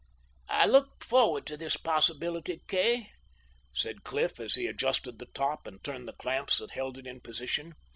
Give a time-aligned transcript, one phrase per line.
[0.49, 3.11] "I looked forward to this possibility, Kay,"
[3.71, 7.21] said Cliff, as he adjusted the top and turned the clamps that held it in
[7.21, 7.75] position.